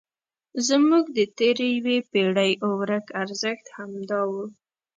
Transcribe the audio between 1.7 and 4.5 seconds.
یوې پېړۍ ورک ارزښت همدا و.